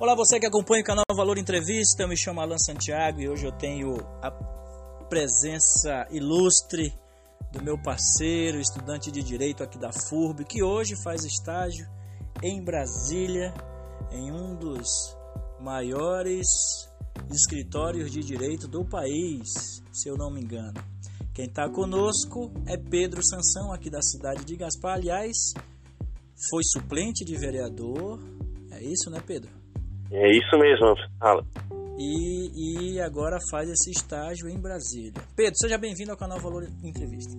[0.00, 3.44] Olá, você que acompanha o canal Valor Entrevista, eu me chamo Alan Santiago e hoje
[3.44, 4.30] eu tenho a
[5.10, 6.94] presença ilustre
[7.50, 11.84] do meu parceiro, estudante de Direito aqui da FURB, que hoje faz estágio
[12.40, 13.52] em Brasília,
[14.12, 14.86] em um dos
[15.58, 16.46] maiores
[17.28, 20.80] escritórios de direito do país, se eu não me engano.
[21.34, 24.94] Quem está conosco é Pedro Sansão, aqui da cidade de Gaspar.
[24.94, 25.36] Aliás,
[26.48, 28.20] foi suplente de vereador.
[28.70, 29.57] É isso, né, Pedro?
[30.10, 31.44] É isso mesmo, fala.
[31.98, 35.12] E, e agora faz esse estágio em Brasília.
[35.36, 37.36] Pedro, seja bem-vindo ao canal Valor Entrevista.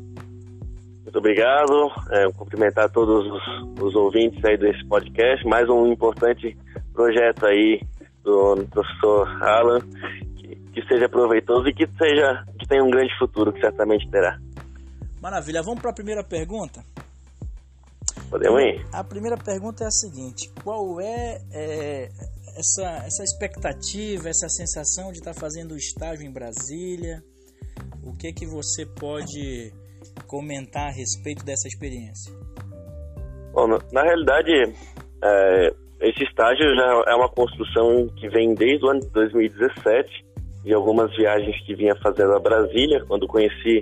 [1.10, 1.92] Muito obrigado.
[2.12, 5.44] É, cumprimentar todos os, os, ouvintes aí desse podcast.
[5.48, 6.56] Mais um importante
[6.94, 7.82] projeto aí
[8.24, 9.80] do professor Alan,
[10.36, 14.38] que, que seja proveitoso e que seja que tenha um grande futuro, que certamente terá.
[15.20, 15.64] Maravilha.
[15.64, 16.84] Vamos para a primeira pergunta?
[18.30, 18.86] Podemos ir?
[18.94, 22.10] A primeira pergunta é a seguinte: qual é, é
[22.60, 27.24] essa, essa expectativa, essa sensação de estar tá fazendo estágio em Brasília?
[28.04, 29.72] O que que você pode
[30.28, 32.34] comentar a respeito dessa experiência?
[33.54, 34.52] Bom, na, realidade,
[35.24, 40.26] é, esse estágio já é uma construção que vem desde o ano de 2017
[40.66, 43.82] e algumas viagens que vinha fazendo a Brasília, quando conheci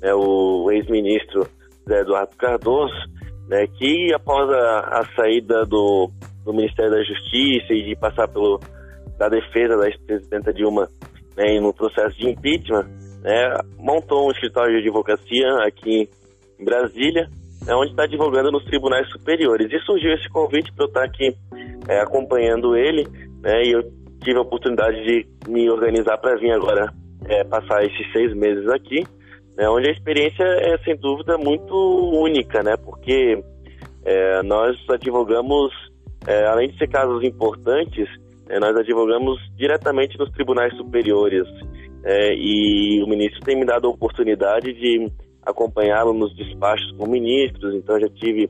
[0.00, 1.46] né, o ex-ministro
[1.88, 2.94] Eduardo Cardoso,
[3.48, 6.10] né, que após a, a saída do,
[6.44, 8.60] do, Ministério da Justiça e de passar pelo
[9.18, 10.88] da defesa da ex-presidenta Dilma
[11.36, 12.86] né, no processo de impeachment,
[13.22, 16.08] né, montou um escritório de advocacia aqui
[16.58, 17.28] em Brasília,
[17.64, 19.72] né, onde está divulgando nos tribunais superiores.
[19.72, 21.36] E surgiu esse convite para eu estar aqui
[21.88, 23.06] é, acompanhando ele,
[23.40, 23.82] né, e eu
[24.22, 26.92] tive a oportunidade de me organizar para vir agora
[27.26, 29.04] é, passar esses seis meses aqui
[29.56, 31.74] né, onde a experiência é sem dúvida muito
[32.12, 33.42] única, né, porque
[34.04, 35.72] é, nós advogamos,
[36.26, 38.08] é, além de ser casos importantes,
[38.48, 41.46] é, nós advogamos diretamente nos tribunais superiores
[42.04, 45.10] é, e o ministro tem me dado a oportunidade de
[45.44, 48.48] acompanhá-lo nos despachos com ministros, então já tive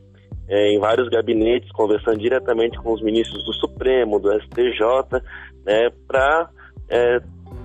[0.48, 5.20] é, em vários gabinetes conversando diretamente com os ministros do Supremo, do STJ,
[5.64, 6.48] né, para
[6.90, 7.18] é,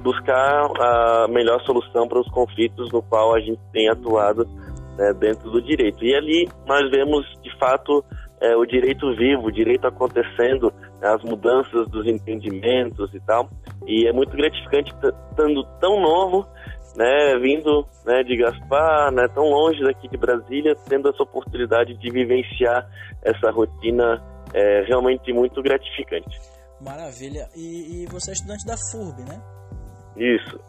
[0.04, 4.46] buscar a melhor solução para os conflitos no qual a gente tem atuado
[4.98, 6.04] né, dentro do direito.
[6.04, 8.04] E ali nós vemos, de fato,
[8.42, 13.50] é, o direito vivo, o direito acontecendo, né, as mudanças dos entendimentos e tal.
[13.86, 16.48] E é muito gratificante estando tão novo,
[16.96, 22.12] né, vindo né, de Gaspar, né, tão longe daqui de Brasília, tendo essa oportunidade de
[22.12, 22.90] vivenciar
[23.24, 24.24] essa rotina
[24.54, 26.40] é, realmente muito gratificante.
[26.82, 27.50] Maravilha.
[27.56, 29.42] E, e você é estudante da FURB, né?
[30.16, 30.60] Isso.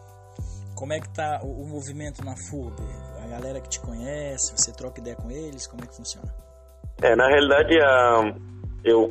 [0.75, 2.75] Como é que tá o, o movimento na FUB?
[3.23, 6.33] A galera que te conhece, você troca ideia com eles, como é que funciona?
[7.01, 8.33] É, na realidade, a,
[8.83, 9.07] eu,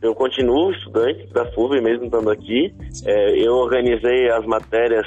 [0.00, 2.74] eu continuo estudante da FUB, mesmo estando aqui.
[3.04, 5.06] É, eu organizei as matérias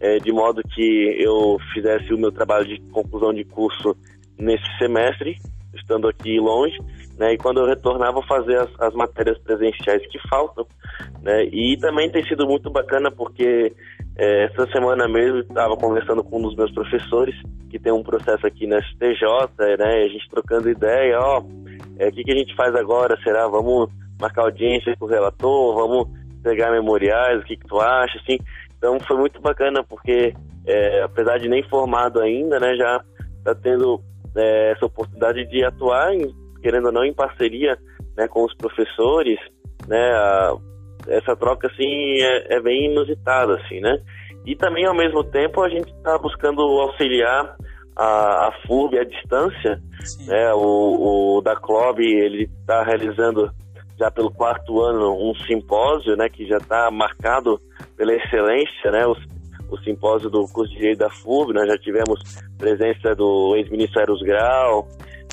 [0.00, 3.96] é, de modo que eu fizesse o meu trabalho de conclusão de curso
[4.38, 5.36] nesse semestre,
[5.74, 6.76] estando aqui longe,
[7.16, 7.34] né?
[7.34, 10.66] E quando eu retornava, fazer as, as matérias presenciais que faltam,
[11.22, 11.44] né?
[11.44, 13.72] E também tem sido muito bacana porque
[14.16, 17.34] é, essa semana mesmo estava conversando com um dos meus professores
[17.70, 19.24] que tem um processo aqui na STJ,
[19.78, 20.04] né?
[20.04, 21.42] A gente trocando ideia, ó,
[21.98, 23.16] é, o que, que a gente faz agora?
[23.22, 25.74] Será vamos marcar audiência com o relator?
[25.74, 26.08] Vamos
[26.42, 27.40] pegar memoriais?
[27.40, 28.18] O que, que tu acha?
[28.18, 28.38] Assim,
[28.76, 30.34] então foi muito bacana porque
[30.66, 32.74] é, apesar de nem formado ainda, né?
[32.76, 33.02] Já
[33.38, 34.00] está tendo
[34.36, 36.32] é, essa oportunidade de atuar, em,
[36.62, 37.76] querendo ou não, em parceria
[38.16, 39.38] né, com os professores,
[39.88, 40.10] né?
[40.12, 40.54] A,
[41.08, 43.96] essa troca assim é, é, bem inusitada assim, né?
[44.46, 47.56] E também ao mesmo tempo a gente está buscando auxiliar
[47.96, 50.26] a, a FURB à distância, Sim.
[50.28, 50.52] né?
[50.54, 53.50] O, o da Club ele está realizando
[53.98, 56.28] já pelo quarto ano um simpósio, né?
[56.28, 57.60] Que já está marcado
[57.96, 59.06] pela excelência, né?
[59.06, 59.14] O,
[59.74, 62.20] o simpósio do curso de direito da FURB, nós já tivemos
[62.58, 64.86] presença do ex-ministro Eros Grau,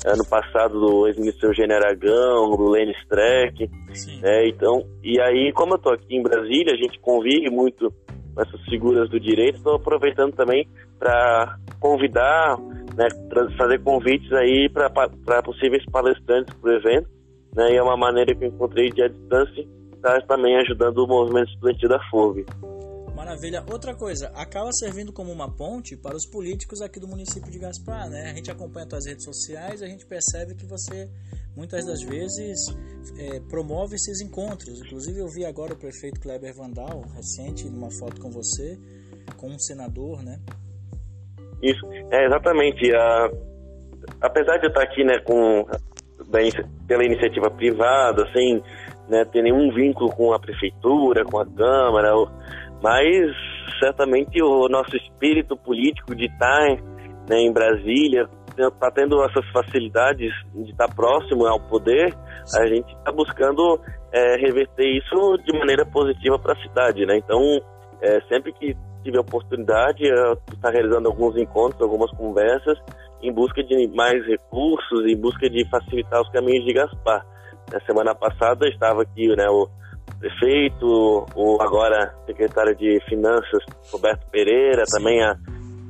[0.04, 3.68] ano passado do ex-ministro Eugênio Aragão, do Lênin Streck,
[4.22, 4.46] né?
[4.48, 7.92] Então, e aí, como eu estou aqui em Brasília, a gente convive muito
[8.34, 10.66] com essas figuras do direito, estou aproveitando também
[10.98, 12.58] para convidar,
[12.96, 13.08] né,
[13.56, 17.08] fazer convites aí para possíveis palestrantes para o evento,
[17.56, 17.72] né?
[17.72, 21.48] E é uma maneira que eu encontrei de à distância, está também ajudando o movimento
[21.48, 22.46] estudantil da FURB.
[23.14, 23.62] Maravilha.
[23.70, 28.08] Outra coisa, acaba servindo como uma ponte para os políticos aqui do município de Gaspar,
[28.08, 28.30] né?
[28.30, 31.08] A gente acompanha suas redes sociais, a gente percebe que você
[31.54, 32.58] muitas das vezes
[33.18, 34.80] é, promove esses encontros.
[34.80, 38.78] Inclusive eu vi agora o prefeito Kleber Vandal, recente, numa foto com você,
[39.36, 40.40] com um senador, né?
[41.62, 42.94] Isso, é exatamente.
[42.94, 43.30] A,
[44.22, 45.64] apesar de eu estar aqui, né, com
[46.86, 48.62] pela iniciativa privada, sem
[49.08, 52.12] né, ter nenhum vínculo com a prefeitura, com a Câmara,
[52.82, 53.32] mas
[53.80, 56.76] certamente o nosso espírito político de estar
[57.28, 62.14] né, em Brasília, está tendo essas facilidades de estar próximo ao poder,
[62.58, 63.80] a gente está buscando
[64.12, 67.16] é, reverter isso de maneira positiva para a cidade, né?
[67.16, 67.40] Então,
[68.02, 70.04] é, sempre que tive a oportunidade,
[70.52, 72.78] estar realizando alguns encontros, algumas conversas,
[73.22, 77.24] em busca de mais recursos, em busca de facilitar os caminhos de Gaspar.
[77.72, 79.68] Na semana passada estava aqui né, o
[80.18, 84.98] prefeito, o agora secretário de Finanças, Roberto Pereira, Sim.
[84.98, 85.36] também a,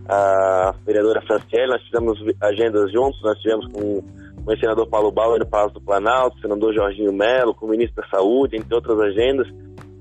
[0.08, 4.02] a vereadora Franciele, nós fizemos agendas juntos, nós tivemos com,
[4.44, 7.70] com o senador Paulo Bauer no Palácio do Planalto, o senador Jorginho Melo, com o
[7.70, 9.46] ministro da Saúde, entre outras agendas.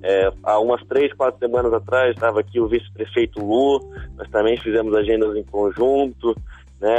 [0.02, 3.80] É, há umas três, quatro semanas atrás estava aqui o vice-prefeito Lu,
[4.18, 6.36] nós também fizemos agendas em conjunto,
[6.80, 6.96] né?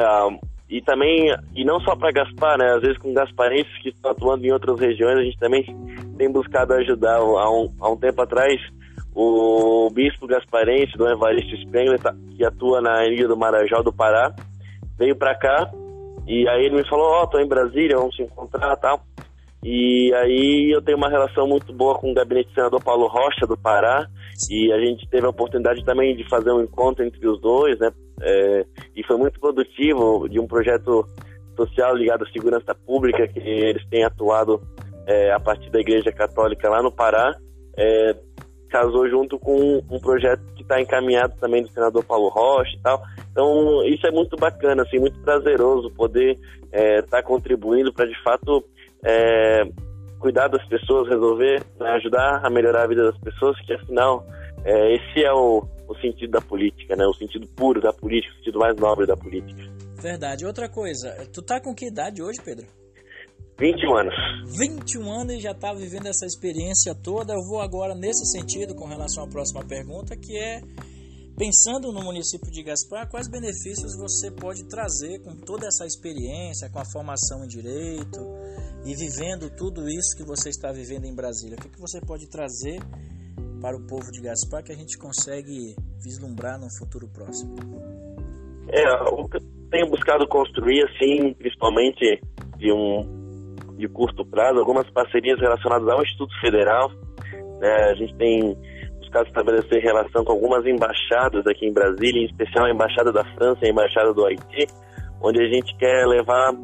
[0.69, 2.75] E também, e não só para Gaspar, né?
[2.75, 5.64] Às vezes com gasparenses que estão atuando em outras regiões, a gente também
[6.17, 7.17] tem buscado ajudar.
[7.17, 8.61] Há um, há um tempo atrás,
[9.14, 14.32] o bispo gasparense, do Evaristo Spengler, tá, que atua na Ilha do Marajó do Pará,
[14.99, 15.70] veio para cá
[16.31, 19.00] e aí ele me falou, ó, oh, tô em Brasília, vamos se encontrar tal.
[19.62, 23.47] E aí eu tenho uma relação muito boa com o gabinete do senador Paulo Rocha,
[23.47, 24.07] do Pará,
[24.51, 27.91] e a gente teve a oportunidade também de fazer um encontro entre os dois, né?
[28.23, 28.65] É,
[28.97, 31.05] e foi muito produtivo de um projeto
[31.57, 34.61] social ligado à segurança pública que eles têm atuado
[35.07, 37.37] é, a partir da Igreja Católica lá no Pará.
[37.77, 38.17] É,
[38.71, 43.03] casou junto com um projeto que está encaminhado também do senador Paulo Rocha e tal.
[43.31, 48.23] Então isso é muito bacana, assim, muito prazeroso poder estar é, tá contribuindo para de
[48.23, 48.65] fato
[49.05, 49.62] é,
[50.19, 54.25] cuidar das pessoas, resolver, né, ajudar a melhorar a vida das pessoas, que afinal
[54.64, 57.05] é, esse é o, o sentido da política, né?
[57.06, 59.62] O sentido puro da política, o sentido mais nobre da política.
[60.00, 60.47] Verdade.
[60.47, 62.67] Outra coisa, tu tá com que idade hoje, Pedro?
[63.58, 64.14] 21 anos.
[64.58, 67.35] 21 anos e já tá vivendo essa experiência toda.
[67.35, 70.62] Eu vou agora nesse sentido com relação à próxima pergunta, que é
[71.40, 76.78] pensando no município de Gaspar, quais benefícios você pode trazer com toda essa experiência, com
[76.78, 78.20] a formação em direito
[78.84, 81.56] e vivendo tudo isso que você está vivendo em Brasília?
[81.56, 82.78] O que, você pode trazer
[83.58, 87.56] para o povo de Gaspar que a gente consegue vislumbrar no futuro próximo?
[88.69, 92.20] É, o que eu tenho buscado construir, assim, principalmente
[92.58, 96.90] de um de curto prazo, algumas parcerias relacionadas ao Instituto Federal.
[97.60, 97.72] Né?
[97.88, 98.54] A gente tem
[99.11, 103.59] buscado estabelecer relação com algumas embaixadas aqui em Brasília, em especial a Embaixada da França
[103.62, 104.69] e a Embaixada do Haiti,
[105.21, 106.55] onde a gente quer levar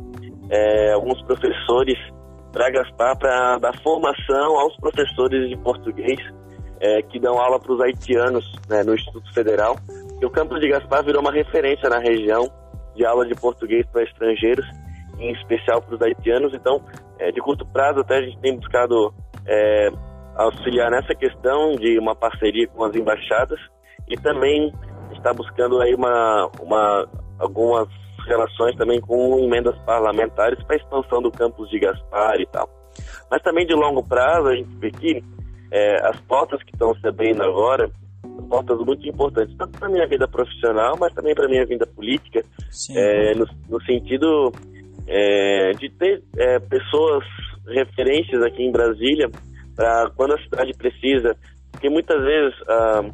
[0.48, 1.98] é, alguns professores
[2.52, 6.18] para Gaspar para dar formação aos professores de português
[6.80, 9.76] é, que dão aula para os haitianos né, no Instituto Federal.
[10.20, 12.48] E o campus de Gaspar virou uma referência na região
[12.94, 14.64] de aula de português para estrangeiros,
[15.18, 16.54] em especial para os haitianos.
[16.54, 16.80] Então,
[17.18, 19.12] é, de curto prazo, até a gente tem buscado
[19.46, 19.90] é,
[20.36, 23.58] auxiliar nessa questão de uma parceria com as embaixadas
[24.08, 24.72] e também
[25.12, 27.88] está buscando aí uma, uma algumas
[28.26, 32.68] relações também com emendas parlamentares para a expansão do campus de Gaspar e tal.
[33.30, 35.22] Mas também de longo prazo, a gente vê que
[35.72, 37.90] é, as pautas que estão se abrindo agora,
[38.48, 41.86] pautas muito importantes, tanto para a minha vida profissional, mas também para a minha vida
[41.86, 42.42] política,
[42.94, 44.52] é, no, no, sentido
[45.06, 47.24] é, de ter é, pessoas,
[47.66, 49.28] referências aqui em Brasília,
[49.76, 51.36] para quando a cidade precisa,
[51.70, 53.04] porque muitas vezes ah,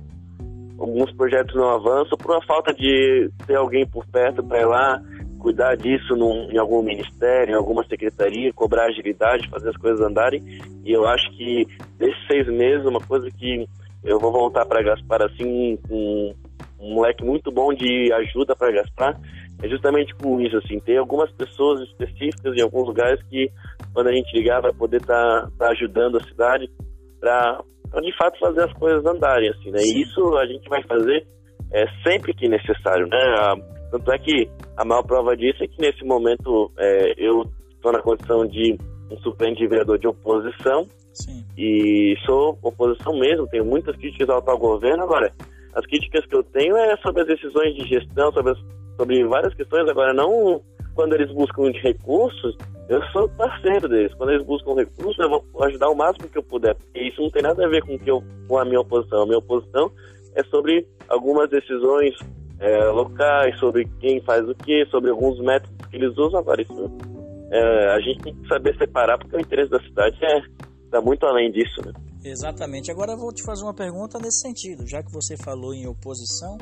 [0.79, 5.03] alguns projetos não avançam por uma falta de ter alguém por perto para ir lá
[5.43, 10.41] cuidar disso num, em algum ministério, em alguma secretaria, cobrar agilidade, fazer as coisas andarem.
[10.85, 11.67] E eu acho que
[11.99, 13.67] desses seis meses, uma coisa que
[14.05, 19.21] eu vou voltar para Gaspar assim, um moleque muito bom de ajuda para Gaspar,
[19.63, 23.51] é justamente com isso, assim, ter algumas pessoas específicas em alguns lugares que,
[23.93, 26.69] quando a gente ligar, vai poder estar tá, tá ajudando a cidade
[27.21, 27.63] para
[28.01, 29.83] de fato fazer as coisas andarem, assim, né?
[29.83, 31.27] E isso a gente vai fazer
[31.73, 33.19] é, sempre que necessário, né?
[33.19, 33.55] A,
[33.91, 38.01] tanto é que a maior prova disso é que nesse momento é, eu estou na
[38.01, 38.79] condição de
[39.11, 41.45] um suplente de vereador de oposição Sim.
[41.59, 45.03] e sou oposição mesmo, tenho muitas críticas ao atual governo.
[45.03, 45.31] Agora,
[45.75, 48.59] as críticas que eu tenho é sobre as decisões de gestão, sobre, as,
[48.97, 49.89] sobre várias questões.
[49.91, 50.63] Agora, não
[50.95, 52.57] quando eles buscam recursos,
[52.93, 54.15] eu sou parceiro deles.
[54.15, 56.77] Quando eles buscam recursos, eu vou ajudar o máximo que eu puder.
[56.95, 59.23] E isso não tem nada a ver com, que eu, com a minha oposição.
[59.23, 59.91] A minha oposição
[60.35, 62.15] é sobre algumas decisões
[62.61, 66.45] é, locais, sobre quem faz o que, sobre alguns métodos que eles usam.
[66.59, 66.91] Isso
[67.51, 70.43] é, a gente tem que saber separar, porque o interesse da cidade é
[70.93, 71.81] está muito além disso.
[71.85, 71.93] Né?
[72.23, 72.91] Exatamente.
[72.91, 74.87] Agora eu vou te fazer uma pergunta nesse sentido.
[74.87, 76.59] Já que você falou em oposição,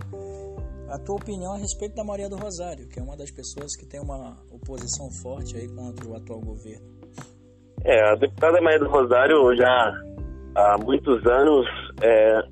[0.90, 3.87] a tua opinião a respeito da Maria do Rosário, que é uma das pessoas que
[3.87, 6.85] tem uma oposição forte aí contra o atual governo.
[7.85, 9.92] É, a deputada Maria do Rosário já
[10.54, 11.66] há muitos anos
[12.02, 12.42] é,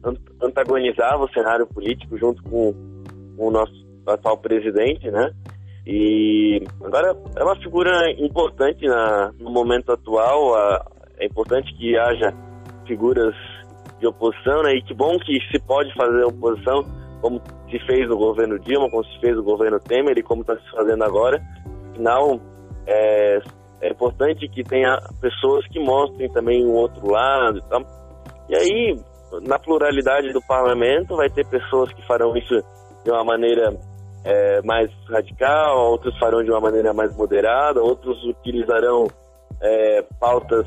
[0.41, 2.73] antagonizava o cenário político junto com,
[3.37, 3.73] o nosso
[4.07, 5.31] atual presidente, né?
[5.87, 10.55] E agora é uma figura importante na, no momento atual.
[10.55, 10.87] A,
[11.19, 12.35] é importante que haja
[12.87, 13.35] figuras
[14.01, 14.75] de oposição, né?
[14.75, 16.85] E que bom que se pode fazer oposição,
[17.21, 20.57] como se fez no governo Dilma, como se fez no governo Temer e como está
[20.57, 21.43] se fazendo agora.
[21.91, 22.41] Afinal,
[22.87, 23.39] é,
[23.83, 27.87] é importante que tenha pessoas que mostrem também o outro lado e.
[28.49, 28.97] E aí,
[29.47, 32.55] na pluralidade do parlamento, vai ter pessoas que farão isso
[33.05, 33.77] de uma maneira
[34.25, 39.07] é, mais radical, outros farão de uma maneira mais moderada, outros utilizarão
[39.61, 40.67] é, pautas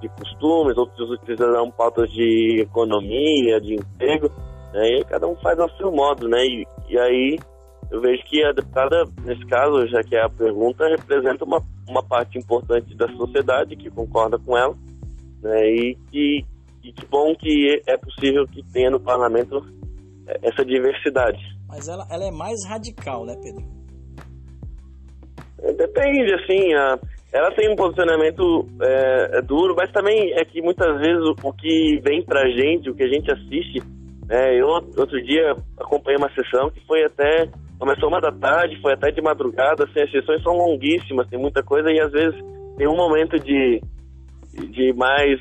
[0.00, 4.30] de costumes, outros utilizarão pautas de economia, de emprego,
[4.72, 4.98] né?
[4.98, 6.44] e cada um faz ao seu modo, né?
[6.44, 7.38] E, e aí
[7.90, 12.02] eu vejo que a deputada, nesse caso, já que é a pergunta, representa uma, uma
[12.02, 14.74] parte importante da sociedade que concorda com ela,
[15.42, 15.66] né?
[15.68, 16.44] E que,
[16.84, 19.60] e que bom que é possível que tenha no parlamento
[20.42, 21.38] essa diversidade.
[21.68, 23.64] Mas ela, ela é mais radical, né, Pedro?
[25.76, 26.98] Depende, assim, a,
[27.32, 31.52] ela tem um posicionamento é, é, duro, mas também é que muitas vezes o, o,
[31.52, 33.80] que vem pra gente, o que a gente assiste,
[34.30, 37.48] né, eu outro dia acompanhei uma sessão que foi até,
[37.80, 41.64] começou uma da tarde, foi até de madrugada, assim, as sessões são longuíssimas, tem muita
[41.64, 42.38] coisa e às vezes
[42.76, 43.80] tem um momento de,
[44.70, 45.40] de mais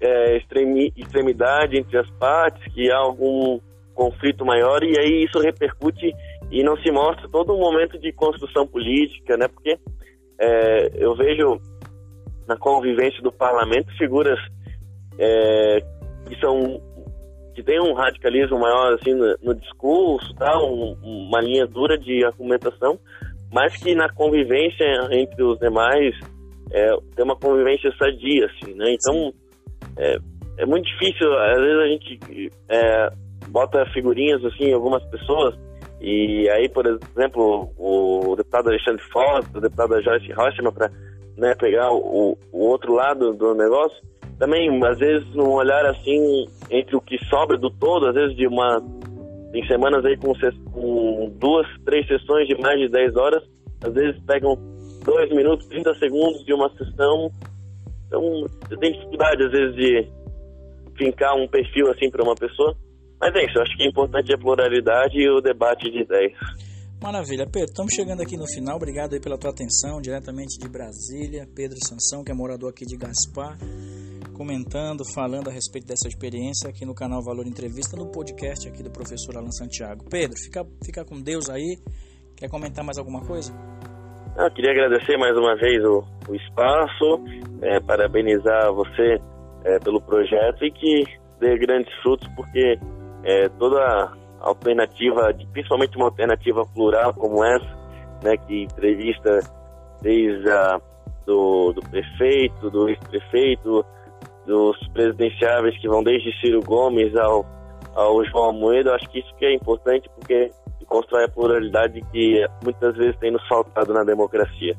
[0.00, 3.60] é, extremi, extremidade entre as partes, que há algum
[3.94, 6.12] conflito maior e aí isso repercute
[6.50, 9.46] e não se mostra todo um momento de construção política, né?
[9.46, 9.78] Porque
[10.40, 11.60] é, eu vejo
[12.48, 14.40] na convivência do parlamento figuras
[15.20, 15.78] é,
[16.28, 16.82] que são
[17.54, 20.56] que têm um radicalismo maior assim no, no discurso, tá?
[20.58, 22.98] Um, uma linha dura de argumentação,
[23.52, 26.14] mas que na convivência entre os demais
[26.72, 28.94] é, tem uma convivência sadia, assim, né?
[28.94, 29.32] Então
[29.96, 30.16] é,
[30.58, 33.08] é muito difícil, às vezes a gente é,
[33.48, 35.54] bota figurinhas assim algumas pessoas
[36.06, 40.90] e aí, por exemplo, o deputado Alexandre Foz, o deputado Joyce Rochman, para
[41.34, 43.96] né, pegar o, o, outro lado do negócio,
[44.38, 48.46] também, às vezes, num olhar assim, entre o que sobra do todo, às vezes de
[48.46, 48.82] uma.
[49.54, 50.32] Em semanas aí com,
[50.72, 53.42] com duas, três sessões de mais de 10 horas,
[53.84, 54.58] às vezes pegam
[55.04, 57.30] dois minutos, 30 segundos de uma sessão.
[58.08, 58.20] Então,
[58.66, 60.08] você tem dificuldade, às vezes, de
[60.96, 62.74] fincar um perfil assim para uma pessoa.
[63.20, 66.36] Mas é isso, eu acho que é importante a pluralidade e o debate de ideias.
[67.00, 67.46] Maravilha.
[67.46, 68.76] Pedro, estamos chegando aqui no final.
[68.76, 71.46] Obrigado aí pela tua atenção, diretamente de Brasília.
[71.54, 73.58] Pedro Sansão, que é morador aqui de Gaspar,
[74.34, 78.90] comentando, falando a respeito dessa experiência aqui no canal Valor Entrevista, no podcast aqui do
[78.90, 80.04] professor Alan Santiago.
[80.10, 81.78] Pedro, fica, fica com Deus aí.
[82.36, 83.54] Quer comentar mais alguma coisa?
[84.36, 87.24] Eu queria agradecer mais uma vez o, o espaço,
[87.62, 89.20] é, parabenizar você
[89.64, 91.04] é, pelo projeto e que
[91.38, 92.76] dê grandes frutos, porque
[93.22, 97.74] é, toda alternativa, principalmente uma alternativa plural como essa,
[98.24, 99.38] né, que entrevista
[100.02, 100.80] desde a,
[101.24, 103.84] do, do prefeito, do ex-prefeito,
[104.46, 107.44] dos presidenciáveis que vão desde Ciro Gomes ao,
[107.94, 110.50] ao João Almoedo, acho que isso que é importante porque
[110.86, 114.76] constrói a pluralidade que muitas vezes tem nos faltado na democracia.